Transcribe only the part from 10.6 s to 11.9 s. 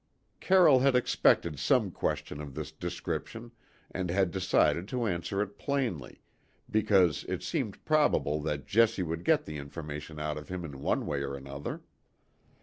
in one way or another.